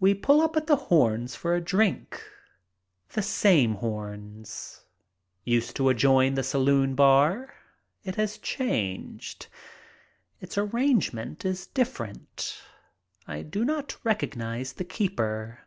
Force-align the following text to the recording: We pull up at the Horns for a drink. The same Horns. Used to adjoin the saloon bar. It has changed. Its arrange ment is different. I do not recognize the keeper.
We 0.00 0.14
pull 0.14 0.40
up 0.40 0.56
at 0.56 0.66
the 0.66 0.74
Horns 0.90 1.36
for 1.36 1.54
a 1.54 1.60
drink. 1.60 2.20
The 3.10 3.22
same 3.22 3.74
Horns. 3.76 4.80
Used 5.44 5.76
to 5.76 5.90
adjoin 5.90 6.34
the 6.34 6.42
saloon 6.42 6.96
bar. 6.96 7.54
It 8.02 8.16
has 8.16 8.38
changed. 8.38 9.46
Its 10.40 10.58
arrange 10.58 11.12
ment 11.12 11.44
is 11.44 11.68
different. 11.68 12.60
I 13.28 13.42
do 13.42 13.64
not 13.64 13.96
recognize 14.04 14.72
the 14.72 14.82
keeper. 14.82 15.60